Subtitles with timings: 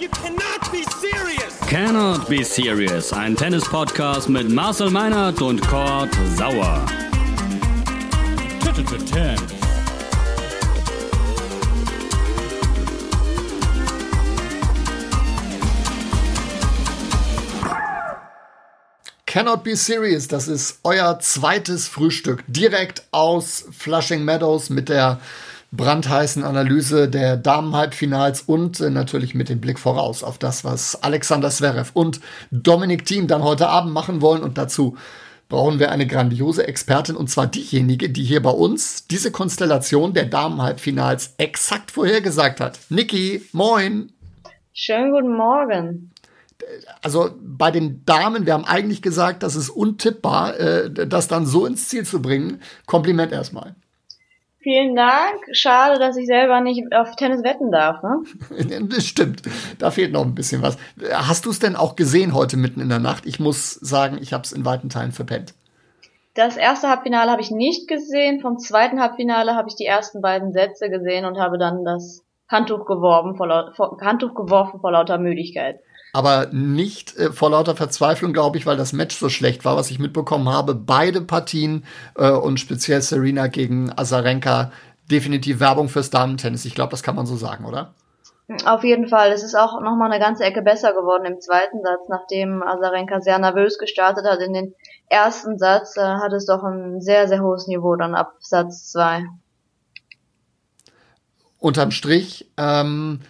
[0.00, 1.58] You cannot be serious!
[1.66, 6.86] Cannot Be Serious, ein Tennis-Podcast mit Marcel Meinert und Kurt Sauer.
[19.26, 25.20] Cannot be serious, das ist euer zweites Frühstück direkt aus Flushing Meadows mit der
[25.70, 31.50] brandheißen Analyse der Damen-Halbfinals und äh, natürlich mit dem Blick voraus auf das, was Alexander
[31.50, 32.20] Zverev und
[32.50, 34.42] Dominik Thiem dann heute Abend machen wollen.
[34.42, 34.96] Und dazu
[35.48, 40.26] brauchen wir eine grandiose Expertin und zwar diejenige, die hier bei uns diese Konstellation der
[40.26, 42.78] Damen-Halbfinals exakt vorhergesagt hat.
[42.88, 44.12] Niki, moin!
[44.72, 46.10] Schönen guten Morgen
[47.02, 51.66] also bei den Damen, wir haben eigentlich gesagt, das ist untippbar, äh, das dann so
[51.66, 52.60] ins Ziel zu bringen.
[52.86, 53.74] Kompliment erstmal.
[54.68, 55.46] Vielen Dank.
[55.52, 58.02] Schade, dass ich selber nicht auf Tennis wetten darf.
[58.02, 58.22] Ne?
[58.90, 59.40] das stimmt.
[59.78, 60.76] Da fehlt noch ein bisschen was.
[61.10, 63.24] Hast du es denn auch gesehen heute mitten in der Nacht?
[63.24, 65.54] Ich muss sagen, ich habe es in weiten Teilen verpennt.
[66.34, 68.40] Das erste Halbfinale habe ich nicht gesehen.
[68.40, 72.84] Vom zweiten Halbfinale habe ich die ersten beiden Sätze gesehen und habe dann das Handtuch
[72.84, 73.72] geworfen vor,
[74.02, 75.80] Handtuch geworfen vor lauter Müdigkeit
[76.12, 79.90] aber nicht äh, vor lauter Verzweiflung, glaube ich, weil das Match so schlecht war, was
[79.90, 80.74] ich mitbekommen habe.
[80.74, 81.84] Beide Partien
[82.16, 84.72] äh, und speziell Serena gegen Azarenka
[85.10, 86.64] definitiv Werbung fürs Damentennis.
[86.64, 87.94] Ich glaube, das kann man so sagen, oder?
[88.64, 89.30] Auf jeden Fall.
[89.32, 93.20] Es ist auch noch mal eine ganze Ecke besser geworden im zweiten Satz, nachdem Azarenka
[93.20, 94.40] sehr nervös gestartet hat.
[94.40, 94.74] In den
[95.08, 99.24] ersten Satz äh, hat es doch ein sehr, sehr hohes Niveau dann ab Satz zwei.
[101.58, 103.20] Unterm Strich, ähm,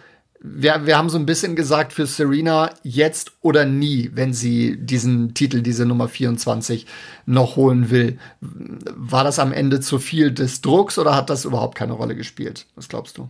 [0.41, 5.33] wir, wir haben so ein bisschen gesagt für Serena jetzt oder nie, wenn sie diesen
[5.33, 6.85] Titel, diese Nummer 24
[7.25, 8.19] noch holen will.
[8.39, 12.67] War das am Ende zu viel des Drucks oder hat das überhaupt keine Rolle gespielt?
[12.75, 13.27] Was glaubst du?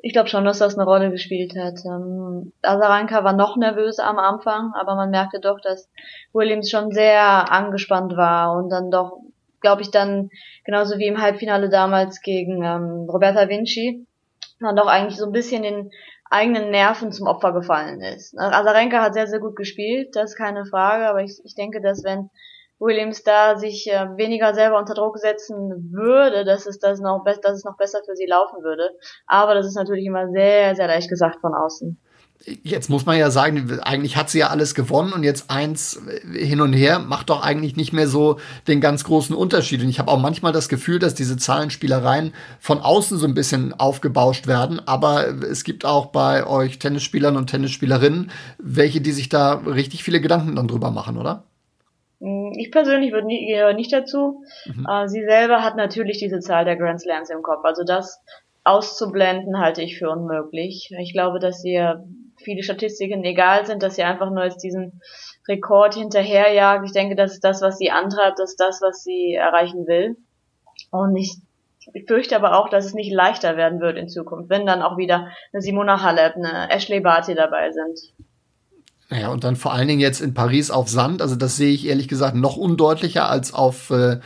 [0.00, 1.80] Ich glaube schon, dass das eine Rolle gespielt hat.
[1.84, 5.90] Ähm, Azaranka war noch nervöser am Anfang, aber man merkte doch, dass
[6.32, 9.18] Williams schon sehr angespannt war und dann doch,
[9.60, 10.30] glaube ich, dann
[10.64, 14.06] genauso wie im Halbfinale damals gegen ähm, Roberta Vinci,
[14.60, 15.90] man doch eigentlich so ein bisschen den
[16.30, 18.38] eigenen Nerven zum Opfer gefallen ist.
[18.38, 22.04] Azarenka hat sehr, sehr gut gespielt, das ist keine Frage, aber ich, ich denke, dass
[22.04, 22.30] wenn
[22.78, 27.56] Williams da sich äh, weniger selber unter Druck setzen würde, dass es das noch dass
[27.56, 28.90] es noch besser für sie laufen würde.
[29.26, 31.98] Aber das ist natürlich immer sehr, sehr leicht gesagt von außen
[32.44, 36.00] jetzt muss man ja sagen, eigentlich hat sie ja alles gewonnen und jetzt eins
[36.32, 39.82] hin und her macht doch eigentlich nicht mehr so den ganz großen Unterschied.
[39.82, 43.74] Und ich habe auch manchmal das Gefühl, dass diese Zahlenspielereien von außen so ein bisschen
[43.74, 44.80] aufgebauscht werden.
[44.86, 50.20] Aber es gibt auch bei euch Tennisspielern und Tennisspielerinnen welche, die sich da richtig viele
[50.20, 51.44] Gedanken dann drüber machen, oder?
[52.20, 54.42] Hm, ich persönlich würde nie, nicht dazu.
[54.66, 54.86] Mhm.
[54.88, 57.64] Äh, sie selber hat natürlich diese Zahl der Grand Slams im Kopf.
[57.64, 58.20] Also das
[58.68, 60.90] auszublenden halte ich für unmöglich.
[60.98, 61.80] Ich glaube, dass sie
[62.36, 65.00] viele Statistiken egal sind, dass sie einfach nur jetzt diesen
[65.48, 66.84] Rekord hinterherjagt.
[66.86, 70.16] Ich denke, das ist das, was sie antreibt, das ist das, was sie erreichen will.
[70.90, 71.36] Und ich,
[71.94, 74.96] ich fürchte aber auch, dass es nicht leichter werden wird in Zukunft, wenn dann auch
[74.96, 77.98] wieder eine Simona Halep, eine Ashley Barty dabei sind.
[79.10, 81.22] Naja, und dann vor allen Dingen jetzt in Paris auf Sand.
[81.22, 84.20] Also das sehe ich ehrlich gesagt noch undeutlicher als auf äh,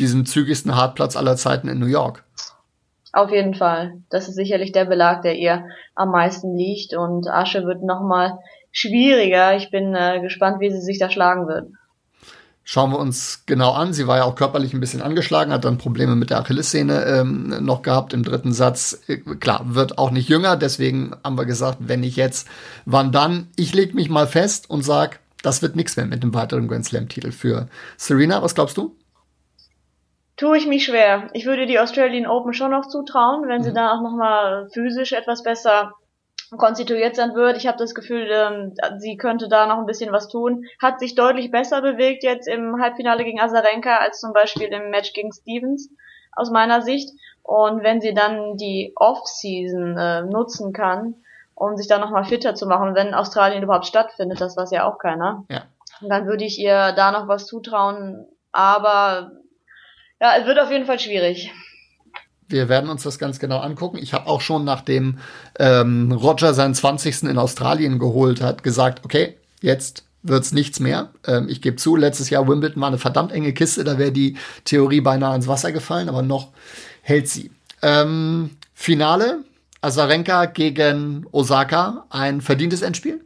[0.00, 2.23] diesem zügigsten Hartplatz aller Zeiten in New York.
[3.14, 4.02] Auf jeden Fall.
[4.10, 5.64] Das ist sicherlich der Belag, der ihr
[5.94, 6.94] am meisten liegt.
[6.94, 8.40] Und Asche wird nochmal
[8.72, 9.54] schwieriger.
[9.54, 11.68] Ich bin äh, gespannt, wie sie sich da schlagen wird.
[12.64, 13.92] Schauen wir uns genau an.
[13.92, 17.54] Sie war ja auch körperlich ein bisschen angeschlagen, hat dann Probleme mit der Achillessehne ähm,
[17.60, 19.00] noch gehabt im dritten Satz.
[19.06, 22.48] Äh, klar, wird auch nicht jünger, deswegen haben wir gesagt, wenn nicht jetzt,
[22.84, 23.46] wann dann?
[23.54, 26.86] Ich leg mich mal fest und sag, das wird nichts mehr mit dem weiteren Grand
[26.86, 28.42] Slam-Titel für Serena.
[28.42, 28.96] Was glaubst du?
[30.36, 31.28] Tue ich mich schwer.
[31.32, 33.74] Ich würde die Australian Open schon noch zutrauen, wenn sie mhm.
[33.74, 35.92] da auch nochmal physisch etwas besser
[36.56, 37.56] konstituiert sein wird.
[37.56, 40.64] Ich habe das Gefühl, ähm, sie könnte da noch ein bisschen was tun.
[40.80, 45.12] Hat sich deutlich besser bewegt jetzt im Halbfinale gegen Azarenka als zum Beispiel im Match
[45.12, 45.90] gegen Stevens
[46.32, 47.10] aus meiner Sicht.
[47.42, 51.16] Und wenn sie dann die Off-Season äh, nutzen kann,
[51.54, 54.98] um sich da nochmal fitter zu machen, wenn Australien überhaupt stattfindet, das weiß ja auch
[54.98, 55.62] keiner, ja.
[56.00, 58.26] dann würde ich ihr da noch was zutrauen.
[58.50, 59.32] Aber
[60.24, 61.52] ja, es wird auf jeden Fall schwierig.
[62.48, 63.98] Wir werden uns das ganz genau angucken.
[63.98, 65.18] Ich habe auch schon, nachdem
[65.58, 67.24] ähm, Roger seinen 20.
[67.24, 71.10] in Australien geholt hat, gesagt, okay, jetzt wird's nichts mehr.
[71.26, 74.38] Ähm, ich gebe zu, letztes Jahr Wimbledon war eine verdammt enge Kiste, da wäre die
[74.64, 76.52] Theorie beinahe ins Wasser gefallen, aber noch
[77.02, 77.50] hält sie.
[77.82, 79.44] Ähm, Finale,
[79.82, 83.22] Azarenka gegen Osaka, ein verdientes Endspiel?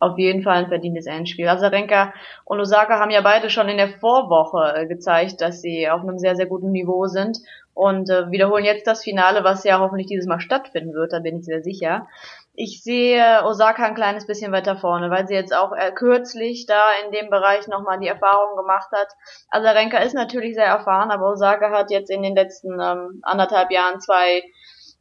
[0.00, 1.48] Auf jeden Fall ein verdientes Endspiel.
[1.48, 2.12] Azarenka
[2.44, 6.18] und Osaka haben ja beide schon in der Vorwoche äh, gezeigt, dass sie auf einem
[6.18, 7.38] sehr, sehr guten Niveau sind.
[7.74, 11.38] und äh, wiederholen jetzt das Finale, was ja hoffentlich dieses Mal stattfinden wird, da bin
[11.38, 12.08] ich sehr sicher.
[12.54, 16.82] Ich sehe Osaka ein kleines bisschen weiter vorne, weil sie jetzt auch äh, kürzlich da
[17.04, 19.08] in dem Bereich nochmal die Erfahrung gemacht hat.
[19.50, 24.00] Azarenka ist natürlich sehr erfahren, aber Osaka hat jetzt in den letzten ähm, anderthalb Jahren
[24.00, 24.42] zwei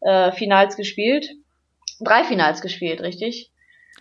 [0.01, 1.27] äh, Finals gespielt.
[1.99, 3.51] Drei Finals gespielt, richtig?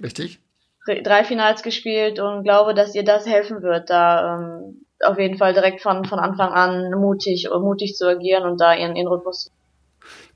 [0.03, 0.41] Richtig.
[0.87, 5.53] Drei Finals gespielt und glaube, dass ihr das helfen wird, da ähm, auf jeden Fall
[5.53, 9.51] direkt von, von Anfang an mutig, mutig zu agieren und da ihren, ihren Rhythmus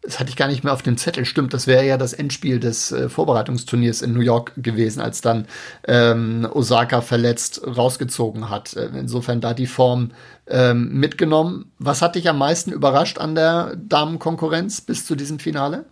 [0.02, 1.24] das hatte ich gar nicht mehr auf dem Zettel.
[1.26, 5.46] Stimmt, das wäre ja das Endspiel des äh, Vorbereitungsturniers in New York gewesen, als dann
[5.86, 8.74] ähm, Osaka verletzt rausgezogen hat.
[8.74, 10.12] Äh, insofern da die Form
[10.46, 11.72] ähm, mitgenommen.
[11.78, 15.84] Was hat dich am meisten überrascht an der Damenkonkurrenz bis zu diesem Finale?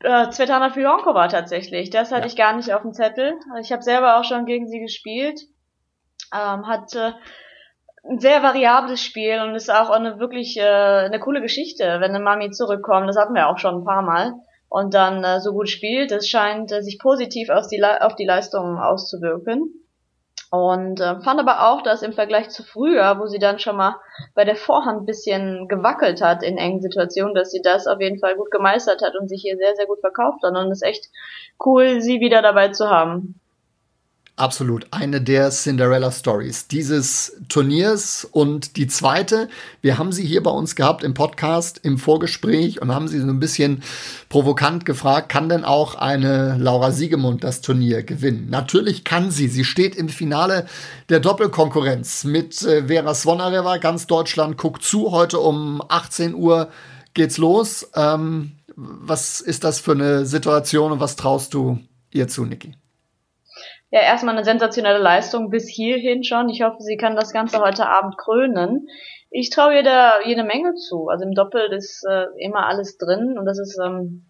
[0.00, 1.90] Äh, Svetlana Filonkova tatsächlich.
[1.90, 2.26] Das hatte ja.
[2.26, 3.34] ich gar nicht auf dem Zettel.
[3.60, 5.40] Ich habe selber auch schon gegen sie gespielt.
[6.32, 7.16] Ähm, hatte
[8.04, 12.20] ein sehr variables Spiel und ist auch eine wirklich äh, eine coole Geschichte, wenn eine
[12.20, 13.08] Mami zurückkommt.
[13.08, 14.34] Das hatten wir auch schon ein paar Mal
[14.68, 16.10] und dann äh, so gut spielt.
[16.10, 19.74] Das scheint äh, sich positiv auf die, auf die Leistung auszuwirken.
[20.50, 23.96] Und äh, fand aber auch, dass im Vergleich zu früher, wo sie dann schon mal
[24.34, 28.34] bei der Vorhand bisschen gewackelt hat in engen Situationen, dass sie das auf jeden Fall
[28.36, 30.56] gut gemeistert hat und sich hier sehr, sehr gut verkauft hat.
[30.56, 31.08] Und es ist echt
[31.64, 33.40] cool, sie wieder dabei zu haben.
[34.38, 34.86] Absolut.
[34.92, 38.24] Eine der Cinderella Stories dieses Turniers.
[38.30, 39.48] Und die zweite,
[39.80, 43.26] wir haben sie hier bei uns gehabt im Podcast, im Vorgespräch und haben sie so
[43.26, 43.82] ein bisschen
[44.28, 48.46] provokant gefragt, kann denn auch eine Laura Siegemund das Turnier gewinnen?
[48.48, 49.48] Natürlich kann sie.
[49.48, 50.66] Sie steht im Finale
[51.08, 53.78] der Doppelkonkurrenz mit äh, Vera Svonareva.
[53.78, 55.10] Ganz Deutschland guckt zu.
[55.10, 56.68] Heute um 18 Uhr
[57.12, 57.90] geht's los.
[57.96, 61.80] Ähm, was ist das für eine Situation und was traust du
[62.12, 62.76] ihr zu, Niki?
[63.90, 66.50] Ja, erstmal eine sensationelle Leistung bis hierhin schon.
[66.50, 68.86] Ich hoffe, sie kann das Ganze heute Abend krönen.
[69.30, 71.08] Ich traue ihr da jede Menge zu.
[71.08, 74.26] Also im Doppel ist äh, immer alles drin und das ist ähm,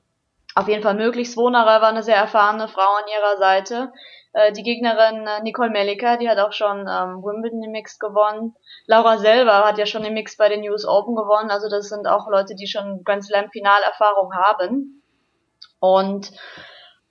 [0.55, 1.31] auf jeden Fall möglich.
[1.31, 3.93] Svonara war eine sehr erfahrene Frau an ihrer Seite.
[4.32, 8.55] Äh, die Gegnerin äh, Nicole Melika, die hat auch schon ähm, Wimbledon im Mix gewonnen.
[8.87, 11.50] Laura selber hat ja schon im Mix bei den US Open gewonnen.
[11.50, 15.02] Also das sind auch Leute, die schon Grand Slam Finalerfahrung haben.
[15.81, 16.31] Und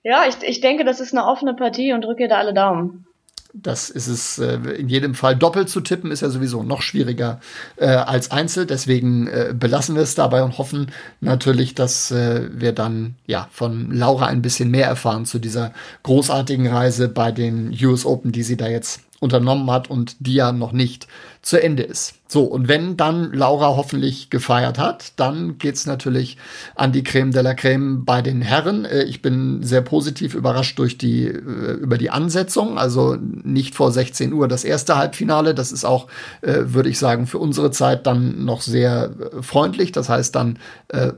[0.08, 3.04] ja, ich, ich denke, das ist eine offene Partie und drücke da alle Daumen.
[3.52, 5.36] Das ist es äh, in jedem Fall.
[5.36, 7.40] Doppelt zu tippen ist ja sowieso noch schwieriger
[7.76, 8.64] äh, als Einzel.
[8.64, 13.90] Deswegen äh, belassen wir es dabei und hoffen natürlich, dass äh, wir dann ja von
[13.90, 15.72] Laura ein bisschen mehr erfahren zu dieser
[16.04, 20.52] großartigen Reise bei den US Open, die sie da jetzt unternommen hat und die ja
[20.52, 21.08] noch nicht
[21.42, 22.14] zu Ende ist.
[22.30, 26.36] So, und wenn dann Laura hoffentlich gefeiert hat, dann geht's natürlich
[26.74, 28.84] an die Creme de la Creme bei den Herren.
[28.84, 32.78] Äh, ich bin sehr positiv überrascht durch die, äh, über die Ansetzung.
[32.78, 35.54] Also nicht vor 16 Uhr das erste Halbfinale.
[35.54, 36.08] Das ist auch,
[36.42, 39.10] äh, würde ich sagen, für unsere Zeit dann noch sehr
[39.40, 39.92] freundlich.
[39.92, 40.58] Das heißt dann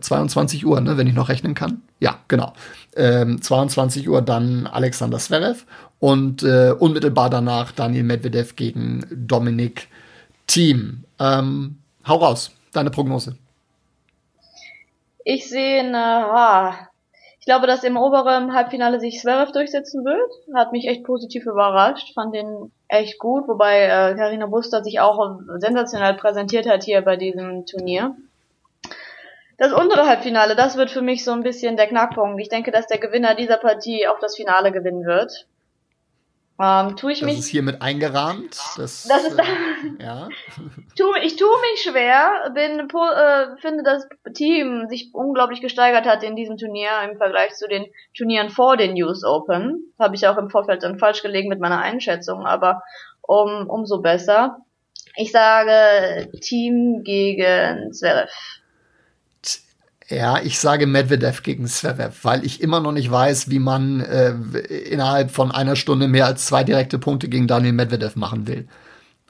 [0.00, 1.82] 22 Uhr, ne, wenn ich noch rechnen kann.
[2.00, 2.55] Ja, genau.
[2.94, 5.64] 22 ähm, Uhr dann Alexander Zverev
[6.00, 9.88] und äh, unmittelbar danach Daniel Medvedev gegen Dominik
[10.47, 11.05] Thiem.
[11.20, 11.76] Ähm,
[12.06, 13.37] hau raus, deine Prognose.
[15.25, 16.88] Ich sehe eine,
[17.38, 20.31] ich glaube, dass im oberen Halbfinale sich Zverev durchsetzen wird.
[20.55, 25.38] Hat mich echt positiv überrascht, fand den echt gut, wobei äh, Karina Buster sich auch
[25.58, 28.17] sensationell präsentiert hat hier bei diesem Turnier.
[29.58, 32.41] Das untere Halbfinale, das wird für mich so ein bisschen der Knackpunkt.
[32.41, 35.46] Ich denke, dass der Gewinner dieser Partie auch das Finale gewinnen wird.
[36.62, 37.36] Ähm, tue ich das mich.
[37.36, 38.58] Das ist hiermit eingerahmt.
[38.76, 39.44] Das, das ist, äh,
[39.98, 40.29] ja.
[40.94, 46.22] tu, ich tue mich schwer, bin, äh, finde, dass das Team sich unglaublich gesteigert hat
[46.22, 49.94] in diesem Turnier im Vergleich zu den Turnieren vor den News Open.
[49.98, 52.82] Habe ich auch im Vorfeld dann falsch gelegen mit meiner Einschätzung, aber
[53.22, 54.58] um, umso besser.
[55.17, 58.31] Ich sage Team gegen Zverev.
[60.10, 64.32] Ja, ich sage Medvedev gegen Zverev, weil ich immer noch nicht weiß, wie man äh,
[64.32, 68.67] innerhalb von einer Stunde mehr als zwei direkte Punkte gegen Daniel Medvedev machen will.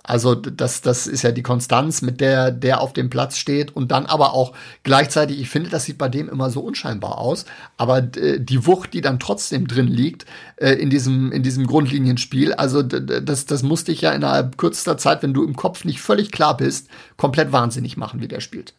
[0.03, 3.91] Also das, das ist ja die Konstanz, mit der der auf dem Platz steht und
[3.93, 7.45] dann aber auch gleichzeitig, ich finde, das sieht bei dem immer so unscheinbar aus,
[7.77, 10.25] aber äh, die Wucht, die dann trotzdem drin liegt
[10.57, 15.23] äh, in diesem in diesem Grundlinienspiel, also das das musste ich ja innerhalb kürzester Zeit,
[15.23, 18.75] wenn du im Kopf nicht völlig klar bist, komplett wahnsinnig machen, wie der spielt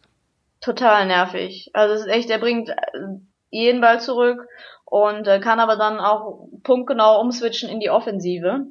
[0.62, 1.70] total nervig.
[1.74, 2.74] Also es ist echt, er bringt äh,
[3.50, 4.46] jeden Ball zurück
[4.86, 8.66] und äh, kann aber dann auch punktgenau umswitchen in die Offensive.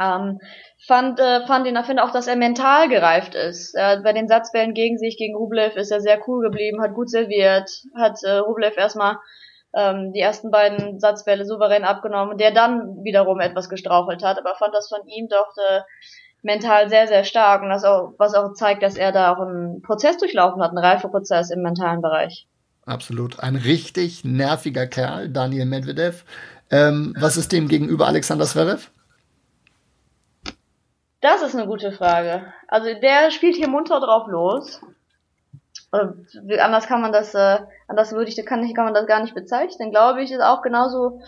[0.00, 0.38] Ähm,
[0.86, 3.74] fand, äh, fand ihn, finde auch, dass er mental gereift ist.
[3.74, 7.10] Äh, bei den Satzbällen gegen sich, gegen Rublev, ist er sehr cool geblieben, hat gut
[7.10, 9.16] serviert, hat äh, Rublev erstmal
[9.74, 14.74] ähm, die ersten beiden Satzbälle souverän abgenommen, der dann wiederum etwas gestrauchelt hat, aber fand
[14.74, 15.80] das von ihm doch äh,
[16.42, 19.82] mental sehr, sehr stark und das auch, was auch zeigt, dass er da auch einen
[19.82, 22.46] Prozess durchlaufen hat, einen Reifeprozess im mentalen Bereich.
[22.86, 23.40] Absolut.
[23.40, 26.24] Ein richtig nerviger Kerl, Daniel Medvedev.
[26.70, 28.90] Ähm, was ist dem gegenüber Alexander Zverev?
[31.20, 32.52] Das ist eine gute Frage.
[32.68, 34.80] Also der spielt hier munter drauf los.
[35.92, 39.34] Äh, anders kann man das, äh, anders würde ich, kann, kann man das gar nicht
[39.34, 39.90] bezeichnen.
[39.90, 41.20] Glaube ich, ist auch genauso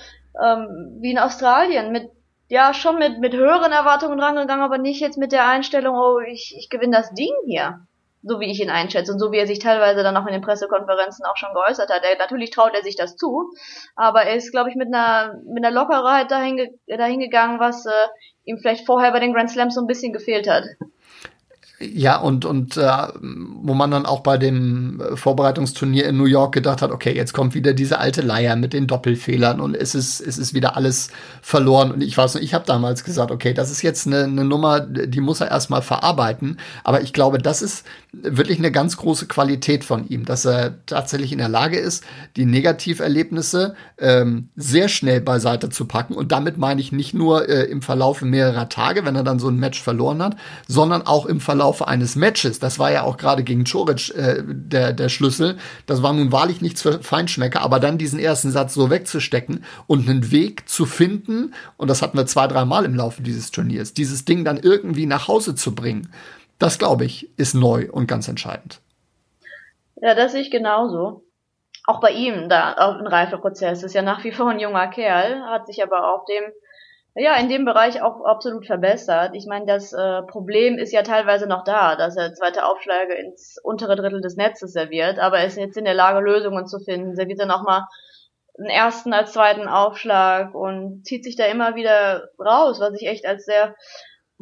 [0.43, 2.11] ähm, wie in Australien mit
[2.53, 6.55] ja schon mit mit höheren Erwartungen rangegangen, aber nicht jetzt mit der Einstellung, oh ich
[6.59, 7.87] ich gewinne das Ding hier
[8.23, 10.43] so wie ich ihn einschätze und so wie er sich teilweise dann auch in den
[10.43, 12.03] Pressekonferenzen auch schon geäußert hat.
[12.05, 13.51] Er, natürlich traut er sich das zu,
[13.97, 17.91] aber er ist, glaube ich, mit einer, mit einer Lockerheit dahin, dahin gegangen, was äh,
[18.45, 20.65] ihm vielleicht vorher bei den Grand Slams so ein bisschen gefehlt hat.
[21.83, 26.55] Ja, und, und äh, wo man dann auch bei dem äh, Vorbereitungsturnier in New York
[26.55, 30.21] gedacht hat, okay, jetzt kommt wieder diese alte Leier mit den Doppelfehlern und es ist,
[30.21, 31.11] es ist wieder alles
[31.41, 31.91] verloren.
[31.91, 34.81] Und ich weiß nicht, ich habe damals gesagt, okay, das ist jetzt eine, eine Nummer,
[34.81, 36.59] die muss er erstmal verarbeiten.
[36.85, 41.33] Aber ich glaube, das ist wirklich eine ganz große Qualität von ihm, dass er tatsächlich
[41.33, 42.05] in der Lage ist,
[42.37, 46.15] die Negativerlebnisse ähm, sehr schnell beiseite zu packen.
[46.15, 49.49] Und damit meine ich nicht nur äh, im Verlauf mehrerer Tage, wenn er dann so
[49.49, 50.37] ein Match verloren hat,
[50.69, 54.43] sondern auch im Verlauf Laufe eines Matches, das war ja auch gerade gegen Choric äh,
[54.45, 58.75] der, der Schlüssel, das war nun wahrlich nichts für Feinschmecker, aber dann diesen ersten Satz
[58.75, 63.23] so wegzustecken und einen Weg zu finden, und das hatten wir zwei, dreimal im Laufe
[63.23, 66.13] dieses Turniers, dieses Ding dann irgendwie nach Hause zu bringen,
[66.59, 68.83] das glaube ich, ist neu und ganz entscheidend.
[69.97, 71.25] Ja, das sehe ich genauso.
[71.87, 75.41] Auch bei ihm, da auch ein Reifeprozess, ist ja nach wie vor ein junger Kerl,
[75.47, 76.45] hat sich aber auf dem
[77.15, 79.33] ja, in dem Bereich auch absolut verbessert.
[79.35, 83.59] Ich meine, das äh, Problem ist ja teilweise noch da, dass er zweite Aufschläge ins
[83.63, 87.15] untere Drittel des Netzes serviert, aber er ist jetzt in der Lage, Lösungen zu finden.
[87.15, 87.87] Serviert dann auch mal
[88.59, 93.27] einen ersten als zweiten Aufschlag und zieht sich da immer wieder raus, was ich echt
[93.27, 93.75] als sehr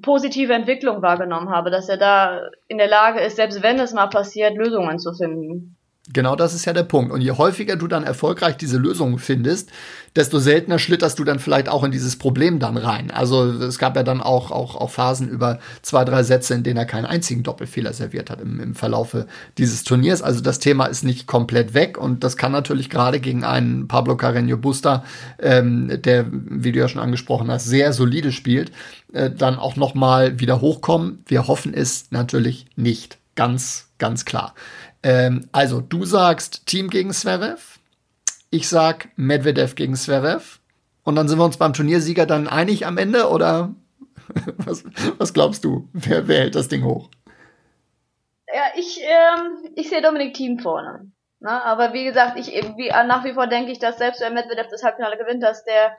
[0.03, 4.09] positive Entwicklung wahrgenommen habe, dass er da in der Lage ist, selbst wenn es mal
[4.09, 5.77] passiert, Lösungen zu finden.
[6.12, 7.12] Genau das ist ja der Punkt.
[7.12, 9.71] Und je häufiger du dann erfolgreich diese Lösung findest,
[10.17, 13.11] desto seltener schlitterst du dann vielleicht auch in dieses Problem dann rein.
[13.11, 16.79] Also es gab ja dann auch, auch, auch Phasen über zwei, drei Sätze, in denen
[16.79, 19.26] er keinen einzigen Doppelfehler serviert hat im, im Verlaufe
[19.59, 20.23] dieses Turniers.
[20.23, 24.14] Also das Thema ist nicht komplett weg und das kann natürlich gerade gegen einen Pablo
[24.14, 25.05] Carreño Busta,
[25.38, 28.73] ähm, der, wie du ja schon angesprochen hast, sehr solide spielt,
[29.12, 31.23] äh, dann auch noch mal wieder hochkommen.
[31.26, 33.19] Wir hoffen es natürlich nicht.
[33.37, 34.55] Ganz, ganz klar.
[35.02, 37.70] Ähm, also, du sagst Team gegen Zverev.
[38.50, 40.59] Ich sag Medvedev gegen Zverev.
[41.04, 43.75] Und dann sind wir uns beim Turniersieger dann einig am Ende oder
[44.59, 44.85] was,
[45.19, 45.88] was glaubst du?
[45.92, 47.11] Wer, wer hält das Ding hoch?
[48.52, 51.11] Ja, ich, ähm, ich sehe Dominik Team vorne.
[51.38, 54.69] Na, aber wie gesagt, ich wie, nach wie vor denke ich, dass selbst wenn Medvedev
[54.69, 55.97] das Halbfinale gewinnt, dass der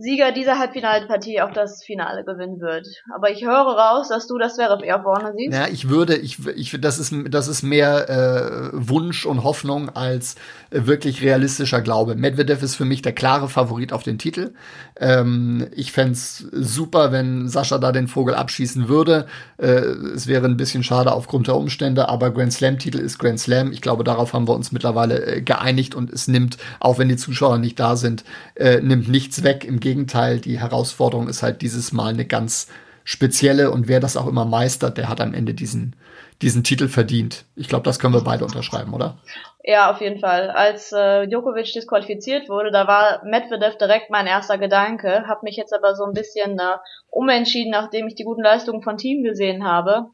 [0.00, 2.86] Sieger dieser Halbfinalpartie auch das Finale gewinnen wird.
[3.14, 5.54] Aber ich höre raus, dass du das wäre eher vorne siehst.
[5.54, 10.36] Ja, ich würde, ich, ich, das ist, das ist mehr äh, Wunsch und Hoffnung als
[10.70, 12.14] äh, wirklich realistischer Glaube.
[12.14, 14.54] Medvedev ist für mich der klare Favorit auf den Titel.
[15.00, 19.26] Ähm, ich fände super, wenn Sascha da den Vogel abschießen würde.
[19.56, 19.66] Äh,
[20.14, 23.72] es wäre ein bisschen schade aufgrund der Umstände, aber Grand Slam-Titel ist Grand Slam.
[23.72, 27.16] Ich glaube, darauf haben wir uns mittlerweile äh, geeinigt und es nimmt, auch wenn die
[27.16, 29.64] Zuschauer nicht da sind, äh, nimmt nichts weg.
[29.64, 32.68] Im Gegenteil, die Herausforderung ist halt dieses Mal eine ganz
[33.04, 35.96] spezielle und wer das auch immer meistert, der hat am Ende diesen,
[36.42, 37.44] diesen Titel verdient.
[37.56, 39.18] Ich glaube, das können wir beide unterschreiben, oder?
[39.62, 40.50] Ja, auf jeden Fall.
[40.50, 45.74] Als äh, Djokovic disqualifiziert wurde, da war Medvedev direkt mein erster Gedanke, habe mich jetzt
[45.74, 46.76] aber so ein bisschen äh,
[47.10, 50.06] umentschieden, nachdem ich die guten Leistungen von Team gesehen habe.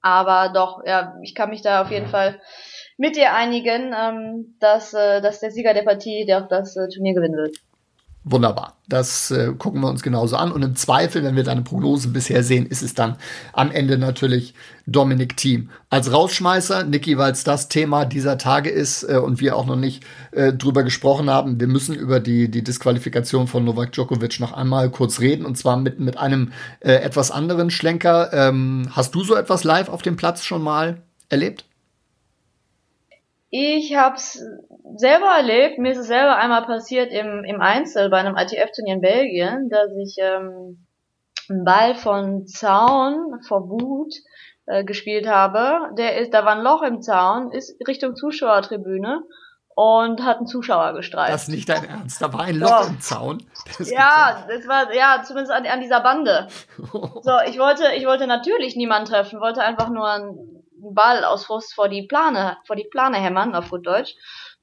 [0.00, 2.40] Aber doch, ja, ich kann mich da auf jeden Fall
[2.96, 6.88] mit dir einigen, ähm, dass, äh, dass der Sieger der Partie, der auch das äh,
[6.88, 7.56] Turnier gewinnen wird.
[8.22, 8.76] Wunderbar.
[8.86, 10.52] Das äh, gucken wir uns genauso an.
[10.52, 13.16] Und im Zweifel, wenn wir deine Prognosen bisher sehen, ist es dann
[13.54, 14.52] am Ende natürlich
[14.86, 15.70] Dominik Thiem.
[15.88, 19.76] Als Rausschmeißer, Niki, weil es das Thema dieser Tage ist äh, und wir auch noch
[19.76, 24.52] nicht äh, drüber gesprochen haben, wir müssen über die, die Disqualifikation von Novak Djokovic noch
[24.52, 28.34] einmal kurz reden und zwar mit, mit einem äh, etwas anderen Schlenker.
[28.34, 31.00] Ähm, hast du so etwas live auf dem Platz schon mal
[31.30, 31.64] erlebt?
[33.50, 34.40] Ich hab's
[34.94, 39.00] selber erlebt, mir ist es selber einmal passiert im, im Einzel bei einem ITF-Turnier in
[39.00, 40.86] Belgien, dass ich ähm,
[41.48, 44.14] einen Ball von Zaun vor Wut
[44.66, 45.92] äh, gespielt habe.
[45.98, 49.22] Der ist, da war ein Loch im Zaun, ist Richtung Zuschauertribüne
[49.74, 51.32] und hat einen Zuschauer gestreift.
[51.32, 53.42] Das ist nicht dein Ernst, da war ein Loch im Zaun.
[53.78, 56.46] Das ja, das war ja zumindest an, an dieser Bande.
[56.76, 61.74] so, ich wollte, ich wollte natürlich niemanden treffen, wollte einfach nur einen Ball aus Frust
[61.74, 64.14] vor die Plane, vor die Plane hämmern, auf gut Deutsch.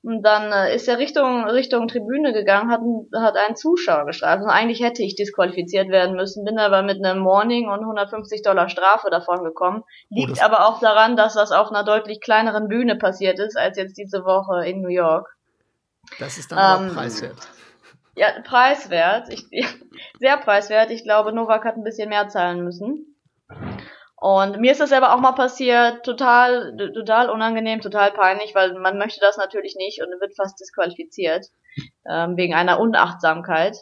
[0.04, 2.82] Und dann äh, ist er Richtung, Richtung Tribüne gegangen, hat,
[3.22, 4.44] hat einen Zuschauer gestraft.
[4.44, 8.70] Und eigentlich hätte ich disqualifiziert werden müssen, bin aber mit einem Warning und 150 Dollar
[8.70, 9.84] Strafe davon gekommen.
[10.10, 13.58] Oh, Liegt oh, aber auch daran, dass das auf einer deutlich kleineren Bühne passiert ist,
[13.58, 15.36] als jetzt diese Woche in New York.
[16.20, 17.36] Das ist dann ähm, preiswert.
[18.16, 19.30] Ja, preiswert.
[19.30, 19.46] Ich,
[20.20, 20.90] sehr preiswert.
[20.90, 23.16] Ich glaube, Novak hat ein bisschen mehr zahlen müssen.
[24.20, 28.98] Und mir ist das selber auch mal passiert, total, total unangenehm, total peinlich, weil man
[28.98, 31.46] möchte das natürlich nicht und wird fast disqualifiziert
[32.10, 33.78] ähm, wegen einer Unachtsamkeit.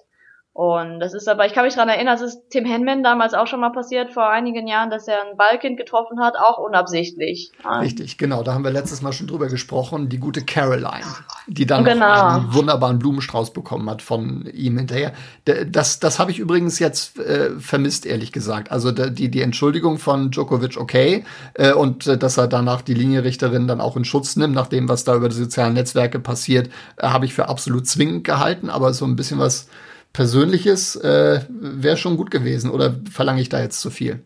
[0.56, 3.46] Und das ist aber, ich kann mich daran erinnern, es ist Tim Henman damals auch
[3.46, 7.52] schon mal passiert, vor einigen Jahren, dass er ein Ballkind getroffen hat, auch unabsichtlich.
[7.82, 11.04] Richtig, genau, da haben wir letztes Mal schon drüber gesprochen, die gute Caroline,
[11.48, 12.38] die dann genau.
[12.38, 15.12] einen wunderbaren Blumenstrauß bekommen hat von ihm hinterher.
[15.44, 18.72] Das, das habe ich übrigens jetzt äh, vermisst, ehrlich gesagt.
[18.72, 23.68] Also die, die Entschuldigung von Djokovic, okay, äh, und äh, dass er danach die Linienrichterin
[23.68, 27.08] dann auch in Schutz nimmt, nach dem, was da über die sozialen Netzwerke passiert, äh,
[27.10, 29.68] habe ich für absolut zwingend gehalten, aber so ein bisschen was
[30.16, 34.24] Persönliches äh, wäre schon gut gewesen oder verlange ich da jetzt zu viel?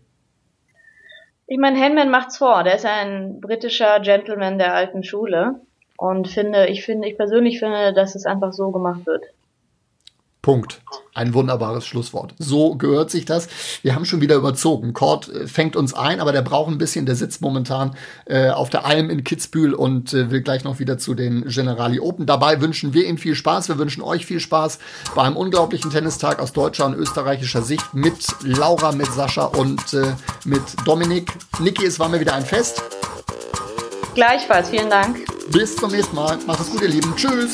[1.47, 2.63] Ich meine, Henman macht's vor.
[2.63, 5.61] Der ist ein britischer Gentleman der alten Schule
[5.97, 9.23] und finde, ich finde, ich persönlich finde, dass es einfach so gemacht wird.
[10.41, 10.81] Punkt.
[11.13, 12.33] Ein wunderbares Schlusswort.
[12.39, 13.49] So gehört sich das.
[13.81, 14.93] Wir haben schon wieder überzogen.
[14.93, 17.05] Cord äh, fängt uns ein, aber der braucht ein bisschen.
[17.05, 20.97] Der sitzt momentan äh, auf der Alm in Kitzbühel und äh, will gleich noch wieder
[20.97, 22.25] zu den Generali Open.
[22.25, 23.67] Dabei wünschen wir ihm viel Spaß.
[23.67, 24.79] Wir wünschen euch viel Spaß
[25.13, 30.13] bei einem unglaublichen Tennistag aus deutscher und österreichischer Sicht mit Laura, mit Sascha und äh,
[30.45, 31.33] mit Dominik.
[31.59, 32.81] Niki, es war mir wieder ein Fest.
[34.15, 34.69] Gleichfalls.
[34.69, 35.17] Vielen Dank.
[35.51, 36.37] Bis zum nächsten Mal.
[36.47, 37.13] Macht es gut, ihr Lieben.
[37.17, 37.51] Tschüss.